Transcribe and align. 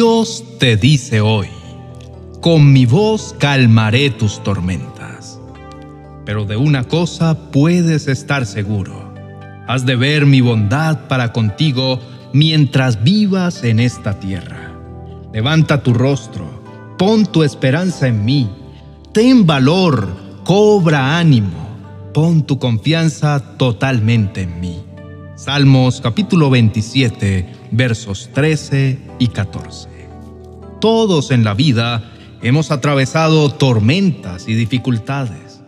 Dios 0.00 0.42
te 0.58 0.78
dice 0.78 1.20
hoy, 1.20 1.48
con 2.40 2.72
mi 2.72 2.86
voz 2.86 3.34
calmaré 3.38 4.08
tus 4.08 4.42
tormentas. 4.42 5.38
Pero 6.24 6.46
de 6.46 6.56
una 6.56 6.84
cosa 6.84 7.50
puedes 7.50 8.08
estar 8.08 8.46
seguro, 8.46 9.12
has 9.68 9.84
de 9.84 9.96
ver 9.96 10.24
mi 10.24 10.40
bondad 10.40 11.06
para 11.06 11.34
contigo 11.34 12.00
mientras 12.32 13.04
vivas 13.04 13.62
en 13.62 13.78
esta 13.78 14.18
tierra. 14.18 14.72
Levanta 15.34 15.82
tu 15.82 15.92
rostro, 15.92 16.46
pon 16.96 17.26
tu 17.26 17.42
esperanza 17.42 18.08
en 18.08 18.24
mí, 18.24 18.48
ten 19.12 19.44
valor, 19.46 20.08
cobra 20.44 21.18
ánimo, 21.18 21.76
pon 22.14 22.42
tu 22.46 22.58
confianza 22.58 23.38
totalmente 23.58 24.40
en 24.40 24.60
mí. 24.60 24.80
Salmos 25.36 26.00
capítulo 26.00 26.48
27, 26.48 27.52
versos 27.70 28.30
13 28.32 28.98
y 29.18 29.28
14. 29.28 29.99
Todos 30.80 31.30
en 31.30 31.44
la 31.44 31.52
vida 31.52 32.02
hemos 32.42 32.70
atravesado 32.70 33.50
tormentas 33.50 34.48
y 34.48 34.54
dificultades. 34.54 35.60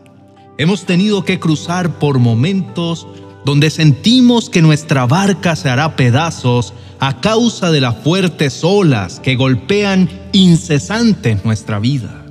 Hemos 0.56 0.86
tenido 0.86 1.24
que 1.24 1.38
cruzar 1.38 1.98
por 1.98 2.18
momentos 2.18 3.06
donde 3.44 3.70
sentimos 3.70 4.48
que 4.48 4.62
nuestra 4.62 5.06
barca 5.06 5.54
se 5.54 5.68
hará 5.68 5.96
pedazos 5.96 6.72
a 6.98 7.20
causa 7.20 7.70
de 7.70 7.80
las 7.80 7.96
fuertes 7.96 8.62
olas 8.62 9.20
que 9.20 9.34
golpean 9.34 10.08
incesante 10.32 11.38
nuestra 11.44 11.78
vida. 11.78 12.24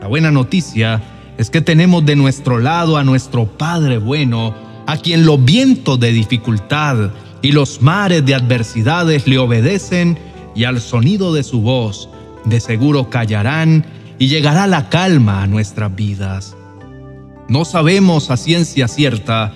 La 0.00 0.06
buena 0.06 0.30
noticia 0.30 1.02
es 1.38 1.50
que 1.50 1.60
tenemos 1.60 2.04
de 2.06 2.14
nuestro 2.14 2.60
lado 2.60 2.98
a 2.98 3.04
nuestro 3.04 3.46
Padre 3.46 3.98
bueno, 3.98 4.54
a 4.86 4.96
quien 4.98 5.26
los 5.26 5.44
vientos 5.44 5.98
de 5.98 6.12
dificultad 6.12 7.10
y 7.42 7.52
los 7.52 7.82
mares 7.82 8.24
de 8.24 8.34
adversidades 8.34 9.26
le 9.26 9.38
obedecen 9.38 10.18
y 10.56 10.64
al 10.64 10.80
sonido 10.80 11.32
de 11.32 11.42
su 11.42 11.60
voz 11.60 12.08
de 12.44 12.60
seguro 12.60 13.10
callarán 13.10 13.84
y 14.18 14.28
llegará 14.28 14.66
la 14.66 14.88
calma 14.88 15.42
a 15.42 15.46
nuestras 15.46 15.94
vidas. 15.94 16.56
No 17.48 17.64
sabemos 17.64 18.30
a 18.30 18.36
ciencia 18.36 18.88
cierta 18.88 19.52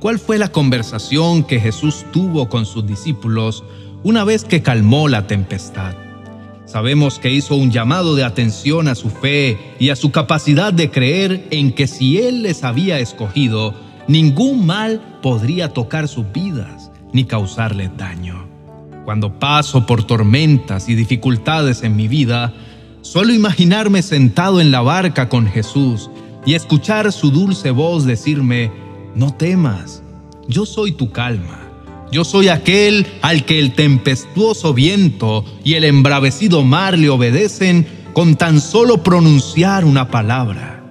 cuál 0.00 0.18
fue 0.18 0.38
la 0.38 0.48
conversación 0.48 1.42
que 1.42 1.60
Jesús 1.60 2.06
tuvo 2.12 2.48
con 2.48 2.64
sus 2.64 2.86
discípulos 2.86 3.64
una 4.04 4.24
vez 4.24 4.44
que 4.44 4.62
calmó 4.62 5.08
la 5.08 5.26
tempestad. 5.26 5.94
Sabemos 6.64 7.18
que 7.18 7.30
hizo 7.30 7.56
un 7.56 7.70
llamado 7.70 8.14
de 8.14 8.24
atención 8.24 8.88
a 8.88 8.94
su 8.94 9.10
fe 9.10 9.58
y 9.78 9.90
a 9.90 9.96
su 9.96 10.10
capacidad 10.10 10.72
de 10.72 10.90
creer 10.90 11.46
en 11.50 11.72
que 11.72 11.86
si 11.86 12.18
Él 12.18 12.42
les 12.42 12.64
había 12.64 12.98
escogido, 12.98 13.74
Ningún 14.08 14.66
mal 14.66 15.18
podría 15.20 15.72
tocar 15.72 16.06
sus 16.06 16.30
vidas 16.32 16.92
ni 17.12 17.24
causarles 17.24 17.90
daño. 17.96 18.45
Cuando 19.06 19.38
paso 19.38 19.86
por 19.86 20.02
tormentas 20.02 20.88
y 20.88 20.96
dificultades 20.96 21.84
en 21.84 21.94
mi 21.94 22.08
vida, 22.08 22.52
suelo 23.02 23.32
imaginarme 23.32 24.02
sentado 24.02 24.60
en 24.60 24.72
la 24.72 24.80
barca 24.80 25.28
con 25.28 25.46
Jesús 25.46 26.10
y 26.44 26.54
escuchar 26.54 27.12
su 27.12 27.30
dulce 27.30 27.70
voz 27.70 28.04
decirme, 28.04 28.72
no 29.14 29.32
temas, 29.32 30.02
yo 30.48 30.66
soy 30.66 30.90
tu 30.90 31.12
calma. 31.12 31.60
Yo 32.10 32.24
soy 32.24 32.48
aquel 32.48 33.06
al 33.22 33.44
que 33.44 33.60
el 33.60 33.74
tempestuoso 33.74 34.74
viento 34.74 35.44
y 35.62 35.74
el 35.74 35.84
embravecido 35.84 36.64
mar 36.64 36.98
le 36.98 37.08
obedecen 37.08 37.86
con 38.12 38.34
tan 38.34 38.60
solo 38.60 39.04
pronunciar 39.04 39.84
una 39.84 40.08
palabra. 40.08 40.82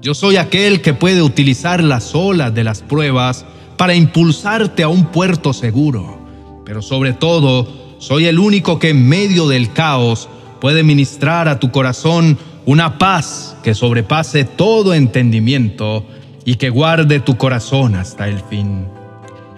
Yo 0.00 0.14
soy 0.14 0.36
aquel 0.36 0.80
que 0.80 0.94
puede 0.94 1.22
utilizar 1.22 1.82
las 1.82 2.14
olas 2.14 2.54
de 2.54 2.62
las 2.62 2.82
pruebas 2.82 3.44
para 3.76 3.96
impulsarte 3.96 4.84
a 4.84 4.88
un 4.88 5.06
puerto 5.06 5.52
seguro. 5.52 6.23
Pero 6.64 6.82
sobre 6.82 7.12
todo, 7.12 7.66
soy 7.98 8.26
el 8.26 8.38
único 8.38 8.78
que 8.78 8.90
en 8.90 9.08
medio 9.08 9.48
del 9.48 9.72
caos 9.72 10.28
puede 10.60 10.82
ministrar 10.82 11.48
a 11.48 11.60
tu 11.60 11.70
corazón 11.70 12.38
una 12.66 12.98
paz 12.98 13.56
que 13.62 13.74
sobrepase 13.74 14.44
todo 14.44 14.94
entendimiento 14.94 16.06
y 16.44 16.56
que 16.56 16.70
guarde 16.70 17.20
tu 17.20 17.36
corazón 17.36 17.94
hasta 17.94 18.28
el 18.28 18.38
fin. 18.40 18.86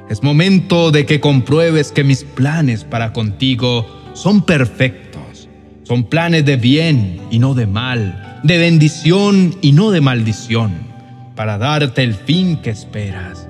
Es 0.08 0.22
momento 0.22 0.90
de 0.90 1.06
que 1.06 1.20
compruebes 1.20 1.92
que 1.92 2.04
mis 2.04 2.24
planes 2.24 2.84
para 2.84 3.12
contigo 3.12 3.86
son 4.14 4.42
perfectos, 4.42 5.48
son 5.82 6.04
planes 6.04 6.44
de 6.44 6.56
bien 6.56 7.20
y 7.30 7.38
no 7.38 7.54
de 7.54 7.66
mal 7.66 8.22
de 8.46 8.58
bendición 8.58 9.56
y 9.60 9.72
no 9.72 9.90
de 9.90 10.00
maldición, 10.00 10.72
para 11.34 11.58
darte 11.58 12.04
el 12.04 12.14
fin 12.14 12.58
que 12.58 12.70
esperas. 12.70 13.48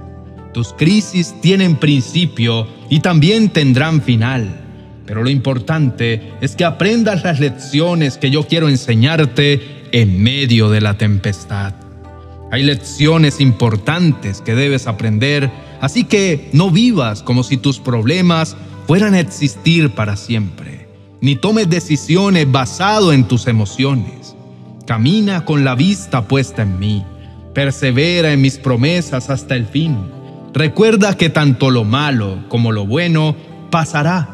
Tus 0.56 0.72
crisis 0.72 1.34
tienen 1.42 1.76
principio 1.76 2.66
y 2.88 3.00
también 3.00 3.50
tendrán 3.50 4.00
final, 4.00 4.58
pero 5.04 5.22
lo 5.22 5.28
importante 5.28 6.32
es 6.40 6.56
que 6.56 6.64
aprendas 6.64 7.24
las 7.24 7.40
lecciones 7.40 8.16
que 8.16 8.30
yo 8.30 8.44
quiero 8.44 8.70
enseñarte 8.70 9.60
en 9.92 10.22
medio 10.22 10.70
de 10.70 10.80
la 10.80 10.96
tempestad. 10.96 11.74
Hay 12.50 12.62
lecciones 12.62 13.38
importantes 13.38 14.40
que 14.40 14.54
debes 14.54 14.86
aprender, 14.86 15.50
así 15.82 16.04
que 16.04 16.48
no 16.54 16.70
vivas 16.70 17.22
como 17.22 17.42
si 17.42 17.58
tus 17.58 17.78
problemas 17.78 18.56
fueran 18.86 19.12
a 19.12 19.20
existir 19.20 19.90
para 19.90 20.16
siempre, 20.16 20.88
ni 21.20 21.36
tomes 21.36 21.68
decisiones 21.68 22.50
basado 22.50 23.12
en 23.12 23.28
tus 23.28 23.46
emociones. 23.46 24.34
Camina 24.86 25.44
con 25.44 25.66
la 25.66 25.74
vista 25.74 26.26
puesta 26.26 26.62
en 26.62 26.78
mí. 26.78 27.04
Persevera 27.52 28.32
en 28.32 28.40
mis 28.40 28.56
promesas 28.56 29.28
hasta 29.28 29.54
el 29.54 29.66
fin. 29.66 30.15
Recuerda 30.56 31.16
que 31.18 31.28
tanto 31.28 31.70
lo 31.70 31.84
malo 31.84 32.38
como 32.48 32.72
lo 32.72 32.86
bueno 32.86 33.36
pasará. 33.70 34.30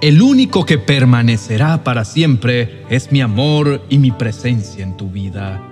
El 0.00 0.22
único 0.22 0.64
que 0.64 0.78
permanecerá 0.78 1.84
para 1.84 2.06
siempre 2.06 2.82
es 2.88 3.12
mi 3.12 3.20
amor 3.20 3.84
y 3.90 3.98
mi 3.98 4.10
presencia 4.10 4.82
en 4.82 4.96
tu 4.96 5.10
vida. 5.10 5.62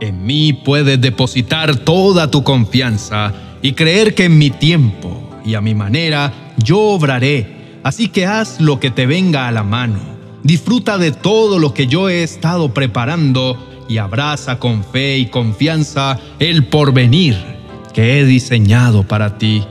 En 0.00 0.26
mí 0.26 0.52
puedes 0.52 1.00
depositar 1.00 1.76
toda 1.76 2.30
tu 2.30 2.42
confianza 2.42 3.32
y 3.62 3.74
creer 3.74 4.14
que 4.14 4.24
en 4.24 4.38
mi 4.38 4.50
tiempo 4.50 5.30
y 5.44 5.54
a 5.54 5.60
mi 5.60 5.74
manera 5.74 6.54
yo 6.56 6.80
obraré. 6.80 7.78
Así 7.84 8.08
que 8.08 8.26
haz 8.26 8.60
lo 8.60 8.80
que 8.80 8.90
te 8.90 9.06
venga 9.06 9.46
a 9.46 9.52
la 9.52 9.62
mano 9.62 10.18
Disfruta 10.42 10.98
de 10.98 11.12
todo 11.12 11.58
lo 11.58 11.74
que 11.74 11.86
yo 11.86 12.08
he 12.08 12.22
estado 12.22 12.72
preparando 12.72 13.56
y 13.88 13.98
abraza 13.98 14.58
con 14.58 14.84
fe 14.84 15.18
y 15.18 15.26
confianza 15.26 16.18
el 16.38 16.66
porvenir 16.66 17.57
que 17.92 18.18
he 18.18 18.24
diseñado 18.24 19.02
para 19.02 19.38
ti. 19.38 19.64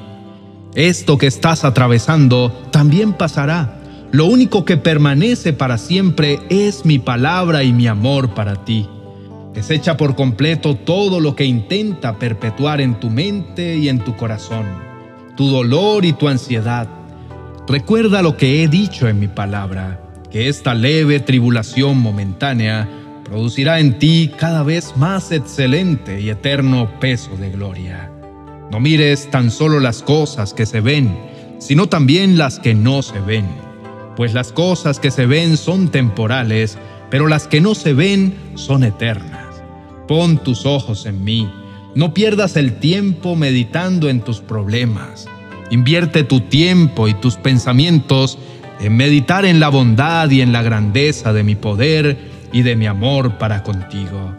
Esto 0.75 1.17
que 1.17 1.27
estás 1.27 1.63
atravesando 1.63 2.51
también 2.71 3.13
pasará. 3.13 3.79
Lo 4.11 4.25
único 4.25 4.63
que 4.63 4.77
permanece 4.77 5.53
para 5.53 5.77
siempre 5.77 6.39
es 6.49 6.85
mi 6.85 6.99
palabra 6.99 7.63
y 7.63 7.73
mi 7.73 7.87
amor 7.87 8.33
para 8.33 8.63
ti. 8.63 8.87
Desecha 9.53 9.97
por 9.97 10.15
completo 10.15 10.75
todo 10.75 11.19
lo 11.19 11.35
que 11.35 11.45
intenta 11.45 12.19
perpetuar 12.19 12.79
en 12.79 12.99
tu 12.99 13.09
mente 13.09 13.77
y 13.77 13.89
en 13.89 13.99
tu 13.99 14.15
corazón, 14.15 14.65
tu 15.35 15.49
dolor 15.49 16.05
y 16.05 16.13
tu 16.13 16.27
ansiedad. 16.27 16.87
Recuerda 17.67 18.21
lo 18.21 18.37
que 18.37 18.63
he 18.63 18.67
dicho 18.67 19.07
en 19.07 19.19
mi 19.19 19.27
palabra 19.27 19.99
que 20.31 20.47
esta 20.47 20.73
leve 20.73 21.19
tribulación 21.19 21.97
momentánea 21.97 22.87
producirá 23.27 23.79
en 23.79 23.99
ti 23.99 24.31
cada 24.37 24.63
vez 24.63 24.93
más 24.95 25.31
excelente 25.31 26.21
y 26.21 26.29
eterno 26.29 26.89
peso 26.99 27.35
de 27.35 27.49
gloria. 27.49 28.09
No 28.71 28.79
mires 28.79 29.29
tan 29.29 29.51
solo 29.51 29.79
las 29.79 30.01
cosas 30.01 30.53
que 30.53 30.65
se 30.65 30.79
ven, 30.79 31.17
sino 31.59 31.87
también 31.87 32.37
las 32.37 32.59
que 32.59 32.73
no 32.73 33.01
se 33.01 33.19
ven, 33.19 33.45
pues 34.15 34.33
las 34.33 34.51
cosas 34.51 34.99
que 34.99 35.11
se 35.11 35.25
ven 35.25 35.57
son 35.57 35.89
temporales, 35.89 36.77
pero 37.09 37.27
las 37.27 37.47
que 37.47 37.59
no 37.59 37.75
se 37.75 37.93
ven 37.93 38.33
son 38.55 38.83
eternas. 38.83 39.61
Pon 40.07 40.37
tus 40.37 40.65
ojos 40.65 41.05
en 41.05 41.23
mí, 41.23 41.51
no 41.95 42.13
pierdas 42.13 42.55
el 42.55 42.79
tiempo 42.79 43.35
meditando 43.35 44.09
en 44.09 44.21
tus 44.21 44.39
problemas. 44.39 45.27
Invierte 45.69 46.23
tu 46.23 46.41
tiempo 46.41 47.09
y 47.09 47.13
tus 47.13 47.35
pensamientos 47.35 48.37
en 48.79 48.95
meditar 48.95 49.43
en 49.43 49.59
la 49.59 49.67
bondad 49.67 50.29
y 50.29 50.41
en 50.41 50.53
la 50.53 50.61
grandeza 50.61 51.33
de 51.33 51.43
mi 51.43 51.55
poder 51.55 52.36
y 52.51 52.61
de 52.61 52.75
mi 52.75 52.85
amor 52.85 53.37
para 53.37 53.63
contigo. 53.63 54.35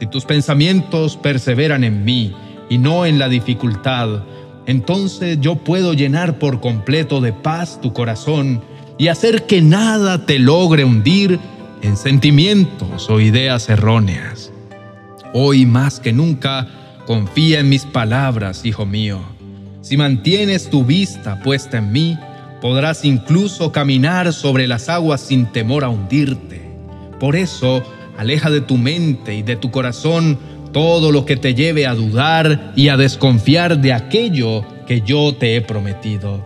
Si 0.00 0.06
tus 0.06 0.24
pensamientos 0.24 1.16
perseveran 1.16 1.84
en 1.84 2.04
mí 2.04 2.34
y 2.68 2.78
no 2.78 3.06
en 3.06 3.18
la 3.18 3.28
dificultad, 3.28 4.22
entonces 4.66 5.38
yo 5.40 5.56
puedo 5.56 5.94
llenar 5.94 6.38
por 6.38 6.60
completo 6.60 7.20
de 7.20 7.32
paz 7.32 7.80
tu 7.80 7.92
corazón 7.92 8.62
y 8.98 9.08
hacer 9.08 9.46
que 9.46 9.60
nada 9.60 10.26
te 10.26 10.38
logre 10.38 10.84
hundir 10.84 11.38
en 11.82 11.96
sentimientos 11.96 13.10
o 13.10 13.20
ideas 13.20 13.68
erróneas. 13.68 14.52
Hoy 15.32 15.66
más 15.66 16.00
que 16.00 16.12
nunca, 16.12 16.68
confía 17.06 17.60
en 17.60 17.68
mis 17.68 17.84
palabras, 17.84 18.64
hijo 18.64 18.86
mío. 18.86 19.20
Si 19.82 19.96
mantienes 19.96 20.70
tu 20.70 20.84
vista 20.84 21.40
puesta 21.42 21.78
en 21.78 21.92
mí, 21.92 22.18
podrás 22.62 23.04
incluso 23.04 23.70
caminar 23.72 24.32
sobre 24.32 24.66
las 24.66 24.88
aguas 24.88 25.20
sin 25.20 25.46
temor 25.46 25.84
a 25.84 25.90
hundirte. 25.90 26.73
Por 27.18 27.36
eso, 27.36 27.82
aleja 28.16 28.50
de 28.50 28.60
tu 28.60 28.76
mente 28.76 29.34
y 29.34 29.42
de 29.42 29.56
tu 29.56 29.70
corazón 29.70 30.38
todo 30.72 31.12
lo 31.12 31.24
que 31.24 31.36
te 31.36 31.54
lleve 31.54 31.86
a 31.86 31.94
dudar 31.94 32.72
y 32.74 32.88
a 32.88 32.96
desconfiar 32.96 33.78
de 33.78 33.92
aquello 33.92 34.64
que 34.86 35.02
yo 35.02 35.34
te 35.34 35.56
he 35.56 35.60
prometido. 35.60 36.44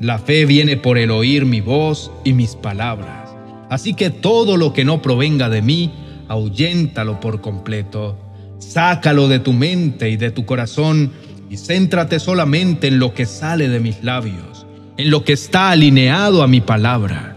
La 0.00 0.18
fe 0.18 0.44
viene 0.44 0.76
por 0.76 0.98
el 0.98 1.10
oír 1.10 1.46
mi 1.46 1.60
voz 1.60 2.10
y 2.24 2.32
mis 2.32 2.56
palabras. 2.56 3.30
Así 3.68 3.94
que 3.94 4.10
todo 4.10 4.56
lo 4.56 4.72
que 4.72 4.84
no 4.84 5.00
provenga 5.00 5.48
de 5.48 5.62
mí, 5.62 5.92
ahuyéntalo 6.26 7.20
por 7.20 7.40
completo. 7.40 8.18
Sácalo 8.58 9.28
de 9.28 9.38
tu 9.38 9.52
mente 9.52 10.10
y 10.10 10.16
de 10.16 10.32
tu 10.32 10.44
corazón 10.44 11.12
y 11.48 11.56
céntrate 11.56 12.18
solamente 12.18 12.88
en 12.88 12.98
lo 12.98 13.14
que 13.14 13.26
sale 13.26 13.68
de 13.68 13.78
mis 13.78 14.02
labios, 14.02 14.66
en 14.96 15.10
lo 15.10 15.24
que 15.24 15.34
está 15.34 15.70
alineado 15.70 16.42
a 16.42 16.48
mi 16.48 16.60
palabra. 16.60 17.29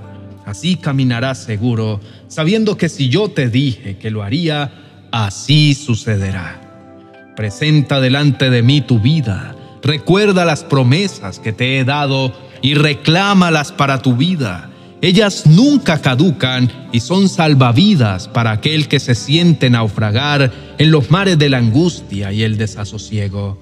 Así 0.53 0.75
caminarás 0.75 1.39
seguro, 1.39 2.00
sabiendo 2.27 2.77
que 2.77 2.88
si 2.88 3.09
yo 3.09 3.27
te 3.27 3.50
dije 3.50 3.97
que 3.97 4.11
lo 4.11 4.21
haría, 4.21 4.71
así 5.11 5.73
sucederá. 5.73 7.33
Presenta 7.35 8.00
delante 8.00 8.51
de 8.51 8.61
mí 8.61 8.81
tu 8.81 9.00
vida, 9.00 9.55
recuerda 9.81 10.45
las 10.45 10.63
promesas 10.63 11.39
que 11.39 11.53
te 11.53 11.79
he 11.79 11.85
dado 11.85 12.31
y 12.61 12.75
reclámalas 12.75 13.71
para 13.71 14.03
tu 14.03 14.15
vida 14.15 14.69
ellas 15.01 15.47
nunca 15.47 16.00
caducan 16.01 16.71
y 16.91 17.00
son 17.00 17.29
salvavidas 17.29 18.27
para 18.27 18.51
aquel 18.51 18.88
que 18.88 19.00
se 19.00 19.15
siente 19.15 19.71
naufragar 19.71 20.51
en 20.77 20.91
los 20.91 21.09
mares 21.09 21.39
de 21.39 21.50
la 21.50 21.57
angustia 21.57 22.31
y 22.31 22.44
el 22.44 22.57
desasosiego. 22.57 23.57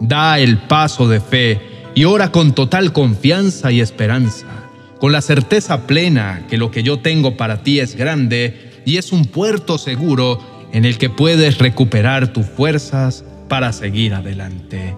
Da 0.00 0.38
el 0.38 0.56
paso 0.56 1.06
de 1.06 1.20
fe 1.20 1.60
y 1.94 2.06
ora 2.06 2.32
con 2.32 2.54
total 2.54 2.94
confianza 2.94 3.70
y 3.70 3.80
esperanza, 3.80 4.63
con 5.00 5.12
la 5.12 5.20
certeza 5.20 5.86
plena 5.86 6.46
que 6.48 6.58
lo 6.58 6.70
que 6.70 6.82
yo 6.82 6.98
tengo 7.00 7.36
para 7.36 7.62
ti 7.62 7.80
es 7.80 7.96
grande 7.96 8.82
y 8.84 8.96
es 8.96 9.12
un 9.12 9.24
puerto 9.24 9.78
seguro 9.78 10.38
en 10.72 10.84
el 10.84 10.98
que 10.98 11.10
puedes 11.10 11.58
recuperar 11.58 12.32
tus 12.32 12.46
fuerzas 12.46 13.24
para 13.48 13.72
seguir 13.72 14.14
adelante. 14.14 14.94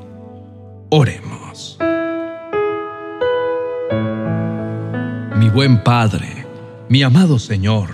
Oremos. 0.90 1.78
mi 5.36 5.50
buen 5.50 5.84
Padre, 5.84 6.46
mi 6.88 7.02
amado 7.02 7.38
Señor. 7.38 7.90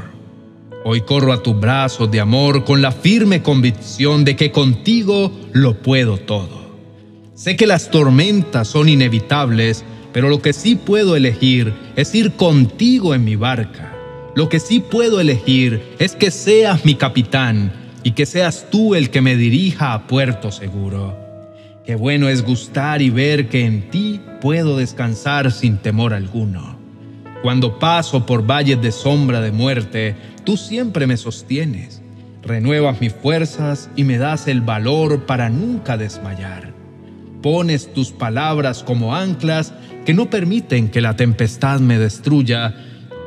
Hoy 0.85 1.01
corro 1.01 1.33
a 1.33 1.43
tus 1.43 1.59
brazos 1.59 2.11
de 2.11 2.21
amor 2.21 2.65
con 2.65 2.81
la 2.81 2.93
firme 2.93 3.43
convicción 3.43 4.25
de 4.25 4.37
que 4.37 4.53
contigo 4.53 5.33
lo 5.53 5.83
puedo 5.83 6.19
todo. 6.19 6.73
Sé 7.35 7.57
que 7.57 7.67
las 7.67 7.91
tormentas 7.91 8.69
son 8.69 8.89
inevitables, 8.89 9.85
pero 10.13 10.29
lo 10.29 10.43
que 10.43 10.53
sí 10.53 10.75
puedo 10.75 11.17
elegir 11.17 11.73
es 11.97 12.15
ir 12.15 12.33
contigo 12.33 13.15
en 13.15 13.25
mi 13.25 13.37
barca. 13.37 13.93
Lo 14.35 14.49
que 14.49 14.61
sí 14.61 14.81
puedo 14.81 15.21
elegir 15.21 15.95
es 15.99 16.15
que 16.17 16.31
seas 16.31 16.85
mi 16.85 16.95
capitán 16.95 17.73
y 18.03 18.13
que 18.13 18.27
seas 18.27 18.67
tú 18.71 18.95
el 18.95 19.11
que 19.11 19.21
me 19.21 19.37
dirija 19.37 19.93
a 19.93 20.07
puerto 20.07 20.51
seguro. 20.51 21.17
Qué 21.85 21.97
bueno 21.97 22.29
es 22.29 22.43
gustar 22.43 23.03
y 23.03 23.11
ver 23.11 23.49
que 23.49 23.65
en 23.65 23.91
ti 23.91 24.21
puedo 24.41 24.77
descansar 24.77 25.51
sin 25.51 25.79
temor 25.79 26.15
alguno. 26.15 26.79
Cuando 27.43 27.79
paso 27.79 28.25
por 28.25 28.47
valles 28.47 28.81
de 28.81 28.93
sombra 28.93 29.41
de 29.41 29.51
muerte, 29.51 30.15
tú 30.45 30.57
siempre 30.57 31.07
me 31.07 31.17
sostienes. 31.17 32.01
Renuevas 32.43 33.01
mis 33.01 33.13
fuerzas 33.13 33.91
y 33.97 34.05
me 34.05 34.19
das 34.19 34.49
el 34.49 34.61
valor 34.61 35.27
para 35.27 35.49
nunca 35.49 35.97
desmayar. 35.97 36.72
Pones 37.43 37.93
tus 37.93 38.11
palabras 38.13 38.83
como 38.83 39.15
anclas 39.15 39.73
que 40.07 40.15
no 40.15 40.31
permiten 40.31 40.89
que 40.89 41.01
la 41.01 41.17
tempestad 41.17 41.81
me 41.81 41.99
destruya, 41.99 42.75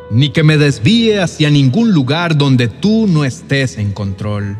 ni 0.10 0.30
que 0.30 0.44
me 0.44 0.58
desvíe 0.58 1.20
hacia 1.20 1.50
ningún 1.50 1.92
lugar 1.92 2.38
donde 2.38 2.68
tú 2.68 3.08
no 3.08 3.26
estés 3.26 3.78
en 3.78 3.92
control. 3.92 4.58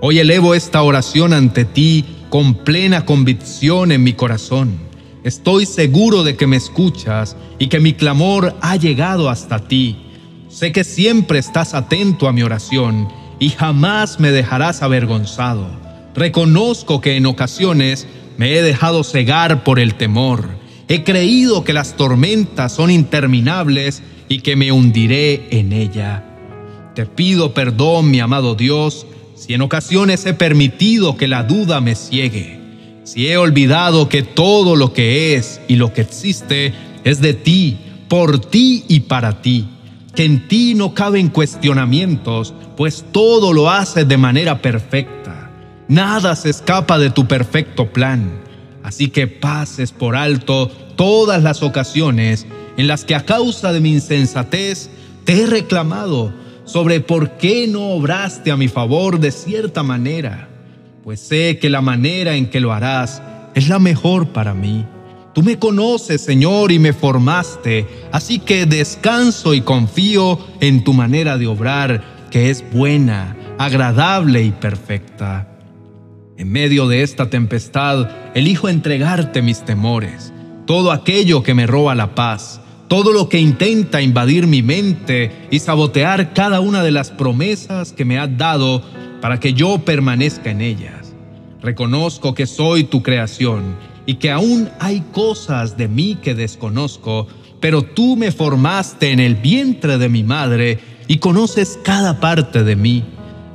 Hoy 0.00 0.18
elevo 0.18 0.54
esta 0.54 0.82
oración 0.82 1.32
ante 1.32 1.64
ti 1.64 2.04
con 2.28 2.54
plena 2.54 3.04
convicción 3.04 3.92
en 3.92 4.02
mi 4.02 4.12
corazón 4.12 4.88
Estoy 5.24 5.66
seguro 5.66 6.22
de 6.22 6.36
que 6.36 6.46
me 6.46 6.56
escuchas 6.56 7.36
y 7.58 7.66
que 7.66 7.80
mi 7.80 7.92
clamor 7.92 8.56
ha 8.60 8.76
llegado 8.76 9.28
hasta 9.28 9.58
ti. 9.58 9.96
Sé 10.48 10.70
que 10.70 10.84
siempre 10.84 11.38
estás 11.38 11.74
atento 11.74 12.28
a 12.28 12.32
mi 12.32 12.42
oración 12.42 13.08
y 13.40 13.50
jamás 13.50 14.20
me 14.20 14.30
dejarás 14.30 14.80
avergonzado. 14.82 15.68
Reconozco 16.14 17.00
que 17.00 17.16
en 17.16 17.26
ocasiones 17.26 18.06
me 18.38 18.54
he 18.54 18.62
dejado 18.62 19.04
cegar 19.04 19.62
por 19.64 19.78
el 19.78 19.96
temor. 19.96 20.48
He 20.88 21.04
creído 21.04 21.64
que 21.64 21.74
las 21.74 21.96
tormentas 21.96 22.72
son 22.72 22.90
interminables 22.90 24.02
y 24.28 24.38
que 24.38 24.56
me 24.56 24.72
hundiré 24.72 25.48
en 25.50 25.74
ella. 25.74 26.24
Te 26.94 27.04
pido 27.04 27.52
perdón, 27.52 28.10
mi 28.10 28.20
amado 28.20 28.54
Dios, 28.54 29.06
si 29.34 29.52
en 29.52 29.60
ocasiones 29.60 30.24
he 30.24 30.32
permitido 30.32 31.18
que 31.18 31.28
la 31.28 31.42
duda 31.42 31.82
me 31.82 31.94
ciegue 31.94 32.58
si 33.08 33.26
he 33.26 33.38
olvidado 33.38 34.10
que 34.10 34.22
todo 34.22 34.76
lo 34.76 34.92
que 34.92 35.34
es 35.34 35.62
y 35.66 35.76
lo 35.76 35.94
que 35.94 36.02
existe 36.02 36.74
es 37.04 37.22
de 37.22 37.32
ti, 37.32 37.78
por 38.06 38.38
ti 38.38 38.84
y 38.86 39.00
para 39.00 39.40
ti, 39.40 39.66
que 40.14 40.26
en 40.26 40.46
ti 40.46 40.74
no 40.74 40.92
caben 40.92 41.28
cuestionamientos, 41.28 42.52
pues 42.76 43.06
todo 43.10 43.54
lo 43.54 43.70
haces 43.70 44.06
de 44.06 44.18
manera 44.18 44.60
perfecta. 44.60 45.37
Nada 45.88 46.36
se 46.36 46.50
escapa 46.50 46.98
de 46.98 47.10
tu 47.10 47.26
perfecto 47.26 47.90
plan. 47.92 48.40
Así 48.82 49.08
que 49.08 49.26
pases 49.26 49.92
por 49.92 50.16
alto 50.16 50.68
todas 50.96 51.42
las 51.42 51.62
ocasiones 51.62 52.46
en 52.76 52.86
las 52.86 53.04
que 53.04 53.14
a 53.14 53.24
causa 53.24 53.72
de 53.72 53.80
mi 53.80 53.92
insensatez 53.92 54.90
te 55.24 55.42
he 55.42 55.46
reclamado 55.46 56.32
sobre 56.64 57.00
por 57.00 57.38
qué 57.38 57.66
no 57.66 57.90
obraste 57.90 58.50
a 58.50 58.56
mi 58.56 58.68
favor 58.68 59.18
de 59.18 59.30
cierta 59.30 59.82
manera 59.82 60.48
pues 61.08 61.20
sé 61.20 61.58
que 61.58 61.70
la 61.70 61.80
manera 61.80 62.36
en 62.36 62.50
que 62.50 62.60
lo 62.60 62.70
harás 62.70 63.22
es 63.54 63.70
la 63.70 63.78
mejor 63.78 64.28
para 64.28 64.52
mí. 64.52 64.84
Tú 65.34 65.42
me 65.42 65.58
conoces, 65.58 66.20
Señor, 66.20 66.70
y 66.70 66.78
me 66.78 66.92
formaste, 66.92 67.86
así 68.12 68.40
que 68.40 68.66
descanso 68.66 69.54
y 69.54 69.62
confío 69.62 70.38
en 70.60 70.84
tu 70.84 70.92
manera 70.92 71.38
de 71.38 71.46
obrar, 71.46 72.28
que 72.30 72.50
es 72.50 72.62
buena, 72.72 73.34
agradable 73.56 74.42
y 74.42 74.50
perfecta. 74.50 75.48
En 76.38 76.52
medio 76.52 76.86
de 76.86 77.02
esta 77.02 77.30
tempestad, 77.30 78.08
elijo 78.32 78.68
entregarte 78.68 79.42
mis 79.42 79.64
temores, 79.64 80.32
todo 80.66 80.92
aquello 80.92 81.42
que 81.42 81.52
me 81.52 81.66
roba 81.66 81.96
la 81.96 82.14
paz, 82.14 82.60
todo 82.86 83.12
lo 83.12 83.28
que 83.28 83.40
intenta 83.40 84.02
invadir 84.02 84.46
mi 84.46 84.62
mente 84.62 85.32
y 85.50 85.58
sabotear 85.58 86.32
cada 86.34 86.60
una 86.60 86.84
de 86.84 86.92
las 86.92 87.10
promesas 87.10 87.92
que 87.92 88.04
me 88.04 88.20
has 88.20 88.38
dado 88.38 88.84
para 89.20 89.40
que 89.40 89.52
yo 89.52 89.80
permanezca 89.80 90.52
en 90.52 90.60
ellas. 90.60 91.12
Reconozco 91.60 92.34
que 92.34 92.46
soy 92.46 92.84
tu 92.84 93.02
creación 93.02 93.74
y 94.06 94.14
que 94.14 94.30
aún 94.30 94.68
hay 94.78 95.00
cosas 95.10 95.76
de 95.76 95.88
mí 95.88 96.18
que 96.22 96.36
desconozco, 96.36 97.26
pero 97.58 97.82
tú 97.82 98.14
me 98.14 98.30
formaste 98.30 99.10
en 99.10 99.18
el 99.18 99.34
vientre 99.34 99.98
de 99.98 100.08
mi 100.08 100.22
madre 100.22 100.78
y 101.08 101.18
conoces 101.18 101.80
cada 101.82 102.20
parte 102.20 102.62
de 102.62 102.76
mí. 102.76 103.02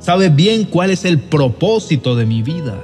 Sabes 0.04 0.36
bien 0.36 0.64
cuál 0.64 0.90
es 0.90 1.06
el 1.06 1.18
propósito 1.18 2.14
de 2.14 2.26
mi 2.26 2.42
vida. 2.42 2.78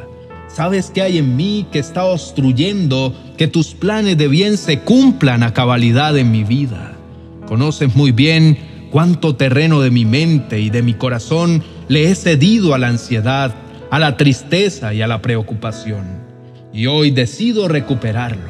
Sabes 0.49 0.91
que 0.91 1.03
hay 1.03 1.19
en 1.19 1.37
mí 1.37 1.67
que 1.71 1.79
está 1.79 2.07
obstruyendo 2.07 3.15
que 3.37 3.47
tus 3.47 3.75
planes 3.75 4.17
de 4.17 4.27
bien 4.27 4.57
se 4.57 4.79
cumplan 4.79 5.43
a 5.43 5.53
cabalidad 5.53 6.17
en 6.17 6.33
mi 6.33 6.45
vida. 6.45 6.97
Conoces 7.47 7.95
muy 7.95 8.13
bien 8.13 8.57
cuánto 8.91 9.37
terreno 9.37 9.83
de 9.83 9.91
mi 9.91 10.07
mente 10.07 10.61
y 10.61 10.71
de 10.71 10.81
mi 10.81 10.95
corazón 10.95 11.63
le 11.89 12.11
he 12.11 12.15
cedido 12.15 12.73
a 12.73 12.79
la 12.79 12.89
ansiedad, 12.89 13.55
a 13.91 13.99
la 13.99 14.17
tristeza 14.17 14.95
y 14.95 15.03
a 15.03 15.07
la 15.07 15.21
preocupación. 15.21 16.07
Y 16.73 16.87
hoy 16.87 17.11
decido 17.11 17.69
recuperarlo. 17.69 18.49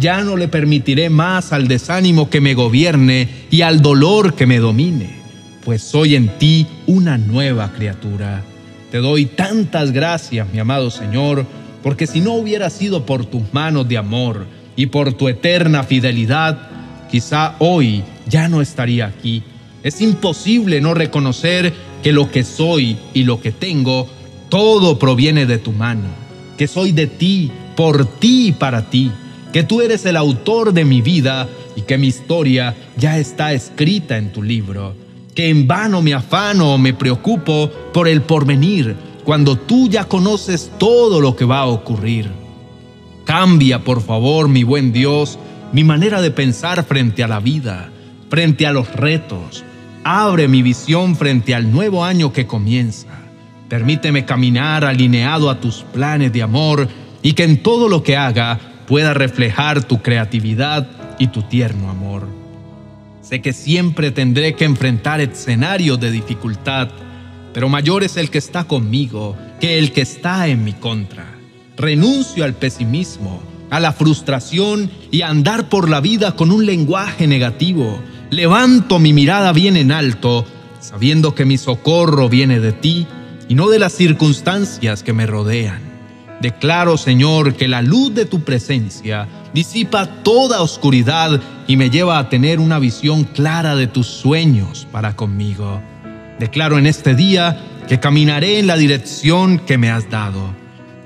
Ya 0.00 0.24
no 0.24 0.36
le 0.36 0.48
permitiré 0.48 1.10
más 1.10 1.52
al 1.52 1.68
desánimo 1.68 2.28
que 2.28 2.40
me 2.40 2.54
gobierne 2.54 3.28
y 3.52 3.62
al 3.62 3.82
dolor 3.82 4.34
que 4.34 4.46
me 4.46 4.58
domine, 4.58 5.19
pues 5.64 5.82
soy 5.82 6.14
en 6.14 6.28
ti 6.38 6.66
una 6.86 7.18
nueva 7.18 7.72
criatura. 7.72 8.42
Te 8.90 8.98
doy 8.98 9.26
tantas 9.26 9.92
gracias, 9.92 10.48
mi 10.52 10.58
amado 10.58 10.90
Señor, 10.90 11.46
porque 11.82 12.06
si 12.06 12.20
no 12.20 12.34
hubiera 12.34 12.70
sido 12.70 13.06
por 13.06 13.24
tus 13.26 13.42
manos 13.52 13.88
de 13.88 13.98
amor 13.98 14.46
y 14.76 14.86
por 14.86 15.12
tu 15.12 15.28
eterna 15.28 15.82
fidelidad, 15.84 16.58
quizá 17.10 17.54
hoy 17.58 18.02
ya 18.28 18.48
no 18.48 18.60
estaría 18.60 19.06
aquí. 19.06 19.42
Es 19.82 20.00
imposible 20.00 20.80
no 20.80 20.94
reconocer 20.94 21.72
que 22.02 22.12
lo 22.12 22.30
que 22.30 22.44
soy 22.44 22.96
y 23.14 23.24
lo 23.24 23.40
que 23.40 23.52
tengo 23.52 24.08
todo 24.48 24.98
proviene 24.98 25.46
de 25.46 25.58
tu 25.58 25.72
mano, 25.72 26.08
que 26.58 26.66
soy 26.66 26.92
de 26.92 27.06
ti, 27.06 27.50
por 27.76 28.04
ti 28.04 28.48
y 28.48 28.52
para 28.52 28.90
ti, 28.90 29.10
que 29.52 29.62
tú 29.62 29.80
eres 29.80 30.04
el 30.04 30.16
autor 30.16 30.72
de 30.72 30.84
mi 30.84 31.00
vida 31.00 31.48
y 31.76 31.82
que 31.82 31.98
mi 31.98 32.08
historia 32.08 32.74
ya 32.96 33.18
está 33.18 33.52
escrita 33.52 34.18
en 34.18 34.32
tu 34.32 34.42
libro, 34.42 34.94
que 35.34 35.48
en 35.48 35.66
vano 35.66 36.02
me 36.02 36.14
afano 36.14 36.74
o 36.74 36.78
me 36.78 36.92
preocupo 36.92 37.70
por 37.92 38.08
el 38.08 38.22
porvenir, 38.22 38.96
cuando 39.24 39.56
tú 39.56 39.88
ya 39.88 40.04
conoces 40.04 40.72
todo 40.78 41.20
lo 41.20 41.36
que 41.36 41.44
va 41.44 41.60
a 41.60 41.66
ocurrir. 41.66 42.30
Cambia, 43.24 43.84
por 43.84 44.02
favor, 44.02 44.48
mi 44.48 44.64
buen 44.64 44.92
Dios, 44.92 45.38
mi 45.72 45.84
manera 45.84 46.20
de 46.20 46.30
pensar 46.30 46.84
frente 46.84 47.22
a 47.22 47.28
la 47.28 47.38
vida, 47.38 47.90
frente 48.28 48.66
a 48.66 48.72
los 48.72 48.92
retos. 48.94 49.62
Abre 50.02 50.48
mi 50.48 50.62
visión 50.62 51.14
frente 51.14 51.54
al 51.54 51.70
nuevo 51.70 52.04
año 52.04 52.32
que 52.32 52.46
comienza. 52.46 53.08
Permíteme 53.68 54.24
caminar 54.24 54.84
alineado 54.84 55.48
a 55.48 55.60
tus 55.60 55.82
planes 55.82 56.32
de 56.32 56.42
amor 56.42 56.88
y 57.22 57.34
que 57.34 57.44
en 57.44 57.62
todo 57.62 57.88
lo 57.88 58.02
que 58.02 58.16
haga 58.16 58.58
pueda 58.88 59.14
reflejar 59.14 59.84
tu 59.84 60.02
creatividad 60.02 60.88
y 61.18 61.28
tu 61.28 61.42
tierno 61.42 61.88
amor. 61.88 62.39
Sé 63.30 63.40
que 63.40 63.52
siempre 63.52 64.10
tendré 64.10 64.56
que 64.56 64.64
enfrentar 64.64 65.20
escenarios 65.20 66.00
de 66.00 66.10
dificultad, 66.10 66.88
pero 67.54 67.68
mayor 67.68 68.02
es 68.02 68.16
el 68.16 68.28
que 68.28 68.38
está 68.38 68.64
conmigo 68.64 69.36
que 69.60 69.78
el 69.78 69.92
que 69.92 70.00
está 70.00 70.48
en 70.48 70.64
mi 70.64 70.72
contra. 70.72 71.38
Renuncio 71.76 72.42
al 72.42 72.54
pesimismo, 72.54 73.40
a 73.70 73.78
la 73.78 73.92
frustración 73.92 74.90
y 75.12 75.22
a 75.22 75.28
andar 75.28 75.68
por 75.68 75.88
la 75.88 76.00
vida 76.00 76.34
con 76.34 76.50
un 76.50 76.66
lenguaje 76.66 77.28
negativo. 77.28 78.00
Levanto 78.30 78.98
mi 78.98 79.12
mirada 79.12 79.52
bien 79.52 79.76
en 79.76 79.92
alto, 79.92 80.44
sabiendo 80.80 81.32
que 81.36 81.44
mi 81.44 81.56
socorro 81.56 82.28
viene 82.28 82.58
de 82.58 82.72
ti 82.72 83.06
y 83.48 83.54
no 83.54 83.68
de 83.68 83.78
las 83.78 83.92
circunstancias 83.92 85.04
que 85.04 85.12
me 85.12 85.26
rodean. 85.26 85.82
Declaro, 86.40 86.96
Señor, 86.96 87.54
que 87.54 87.68
la 87.68 87.80
luz 87.80 88.12
de 88.12 88.24
tu 88.24 88.40
presencia 88.40 89.28
disipa 89.52 90.06
toda 90.22 90.62
oscuridad 90.62 91.40
y 91.66 91.76
me 91.76 91.90
lleva 91.90 92.18
a 92.18 92.28
tener 92.28 92.60
una 92.60 92.78
visión 92.78 93.24
clara 93.24 93.76
de 93.76 93.86
tus 93.86 94.06
sueños 94.06 94.86
para 94.90 95.16
conmigo. 95.16 95.80
Declaro 96.38 96.78
en 96.78 96.86
este 96.86 97.14
día 97.14 97.60
que 97.88 98.00
caminaré 98.00 98.58
en 98.58 98.66
la 98.66 98.76
dirección 98.76 99.58
que 99.58 99.78
me 99.78 99.90
has 99.90 100.08
dado. 100.10 100.54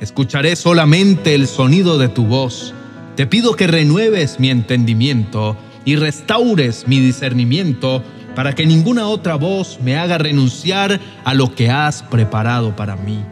Escucharé 0.01 0.57
solamente 0.57 1.35
el 1.35 1.47
sonido 1.47 1.99
de 1.99 2.09
tu 2.09 2.27
voz. 2.27 2.75
Te 3.17 3.27
pido 3.27 3.55
que 3.57 3.67
renueves 3.67 4.39
mi 4.39 4.51
entendimiento 4.51 5.57
y 5.85 5.97
restaures 5.97 6.87
mi 6.87 7.01
discernimiento 7.01 8.03
para 8.35 8.55
que 8.55 8.67
ninguna 8.67 9.07
otra 9.07 9.37
voz 9.37 9.79
me 9.83 9.97
haga 9.97 10.19
renunciar 10.19 11.01
a 11.25 11.35
lo 11.35 11.55
que 11.55 11.71
has 11.71 12.03
preparado 12.03 12.75
para 12.75 12.97
mí. 12.97 13.25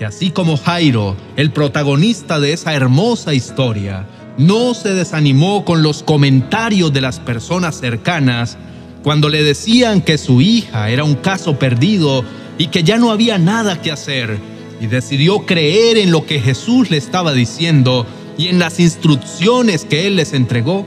Y 0.00 0.04
así 0.04 0.30
como 0.30 0.56
Jairo, 0.56 1.16
el 1.36 1.50
protagonista 1.50 2.38
de 2.38 2.52
esa 2.52 2.74
hermosa 2.74 3.34
historia, 3.34 4.06
no 4.38 4.72
se 4.72 4.94
desanimó 4.94 5.64
con 5.64 5.82
los 5.82 6.02
comentarios 6.02 6.92
de 6.92 7.00
las 7.00 7.18
personas 7.18 7.78
cercanas 7.78 8.56
cuando 9.02 9.28
le 9.28 9.42
decían 9.42 10.00
que 10.00 10.16
su 10.16 10.40
hija 10.40 10.90
era 10.90 11.04
un 11.04 11.16
caso 11.16 11.58
perdido 11.58 12.24
y 12.56 12.68
que 12.68 12.84
ya 12.84 12.98
no 12.98 13.10
había 13.10 13.38
nada 13.38 13.80
que 13.80 13.92
hacer, 13.92 14.38
y 14.80 14.86
decidió 14.86 15.40
creer 15.46 15.98
en 15.98 16.10
lo 16.12 16.24
que 16.24 16.40
Jesús 16.40 16.90
le 16.90 16.96
estaba 16.96 17.32
diciendo 17.32 18.06
y 18.36 18.48
en 18.48 18.58
las 18.58 18.78
instrucciones 18.80 19.84
que 19.84 20.06
Él 20.06 20.16
les 20.16 20.32
entregó. 20.32 20.86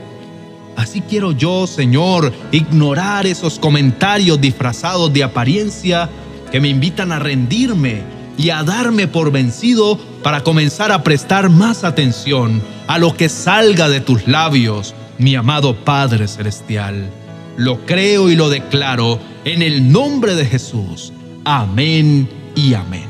Así 0.76 1.02
quiero 1.02 1.32
yo, 1.32 1.66
Señor, 1.66 2.32
ignorar 2.52 3.26
esos 3.26 3.58
comentarios 3.58 4.40
disfrazados 4.40 5.12
de 5.12 5.24
apariencia 5.24 6.08
que 6.50 6.60
me 6.60 6.68
invitan 6.68 7.12
a 7.12 7.18
rendirme 7.18 8.02
y 8.36 8.50
a 8.50 8.62
darme 8.62 9.08
por 9.08 9.30
vencido 9.30 9.98
para 10.22 10.42
comenzar 10.42 10.92
a 10.92 11.02
prestar 11.02 11.50
más 11.50 11.84
atención 11.84 12.62
a 12.86 12.98
lo 12.98 13.16
que 13.16 13.28
salga 13.28 13.88
de 13.88 14.00
tus 14.00 14.26
labios, 14.26 14.94
mi 15.18 15.34
amado 15.34 15.74
Padre 15.74 16.28
Celestial. 16.28 17.10
Lo 17.56 17.84
creo 17.84 18.30
y 18.30 18.36
lo 18.36 18.48
declaro 18.48 19.18
en 19.44 19.62
el 19.62 19.92
nombre 19.92 20.34
de 20.34 20.46
Jesús. 20.46 21.12
Amén 21.44 22.28
y 22.54 22.74
amén. 22.74 23.06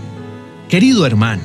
Querido 0.69 1.07
hermano, 1.07 1.45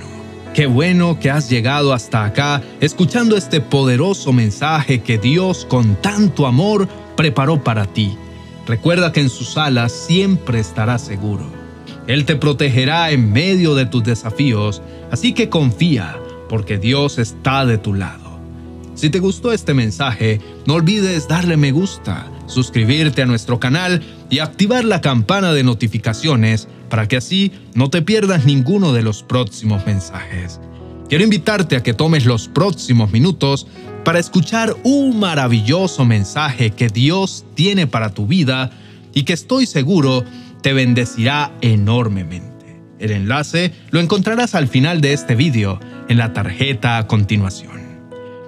qué 0.53 0.65
bueno 0.65 1.19
que 1.19 1.29
has 1.29 1.50
llegado 1.50 1.93
hasta 1.93 2.24
acá 2.25 2.62
escuchando 2.79 3.38
este 3.38 3.62
poderoso 3.62 4.34
mensaje 4.34 5.01
que 5.01 5.17
Dios 5.17 5.65
con 5.69 5.96
tanto 6.01 6.48
amor 6.48 6.88
preparó 7.15 7.63
para 7.63 7.86
ti. 7.86 8.17
Recuerda 8.65 9.12
que 9.12 9.22
en 9.22 9.29
sus 9.29 9.57
alas 9.57 9.91
siempre 9.91 10.60
estarás 10.60 11.01
seguro. 11.01 11.57
Él 12.08 12.26
te 12.26 12.36
protegerá 12.36 13.12
en 13.12 13.32
medio 13.32 13.76
de 13.76 13.86
tus 13.86 14.04
desafíos, 14.04 14.82
así 15.12 15.34
que 15.34 15.50
confía, 15.50 16.18
porque 16.48 16.78
Dios 16.78 17.18
está 17.18 17.66
de 17.66 17.78
tu 17.78 17.94
lado. 17.94 18.40
Si 18.96 19.10
te 19.10 19.20
gustó 19.20 19.52
este 19.52 19.74
mensaje, 19.74 20.42
no 20.66 20.76
olvides 20.76 21.28
darle 21.28 21.58
me 21.58 21.72
gusta, 21.72 22.32
suscribirte 22.48 23.22
a 23.22 23.26
nuestro 23.26 23.60
canal 23.60 24.02
y 24.30 24.40
activar 24.40 24.86
la 24.86 25.02
campana 25.02 25.54
de 25.54 25.64
notificaciones 25.64 26.68
para 26.90 27.08
que 27.08 27.18
así 27.18 27.52
no 27.76 27.90
te 27.90 28.02
pierdas 28.02 28.46
ninguno 28.46 28.94
de 28.94 29.04
los 29.04 29.22
próximos 29.22 29.86
mensajes. 29.86 30.60
Quiero 31.10 31.24
invitarte 31.24 31.76
a 31.76 31.84
que 31.84 31.94
tomes 31.94 32.26
los 32.26 32.48
próximos 32.48 33.12
minutos 33.12 33.68
para 34.04 34.20
escuchar 34.20 34.76
un 34.84 35.20
maravilloso 35.20 36.06
mensaje 36.06 36.72
que 36.72 36.88
Dios 36.88 37.46
tiene 37.56 37.86
para 37.86 38.14
tu 38.14 38.26
vida 38.26 38.72
y 39.14 39.24
que 39.24 39.34
estoy 39.34 39.66
seguro 39.66 40.24
te 40.62 40.74
bendecirá 40.74 41.52
enormemente. 41.62 42.82
El 43.00 43.12
enlace 43.12 43.74
lo 43.92 44.00
encontrarás 44.00 44.56
al 44.56 44.68
final 44.68 45.02
de 45.02 45.14
este 45.14 45.36
vídeo 45.36 45.80
en 46.10 46.18
la 46.18 46.34
tarjeta 46.34 46.98
a 46.98 47.08
continuación. 47.08 47.78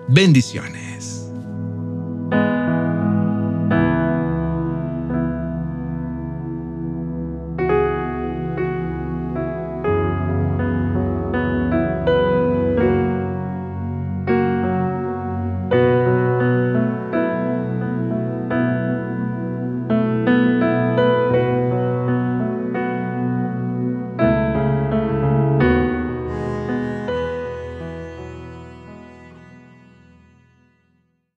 Bendiciones. 0.07 1.18